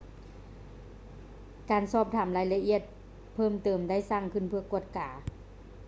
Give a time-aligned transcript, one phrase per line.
[1.69, 2.81] ການສອບຖາມລາຍລະອຽດ
[3.33, 5.09] ເພີ່ມເຕີມໄດ້ສ້າງຂຶ້ນເພື່ອກວດກາ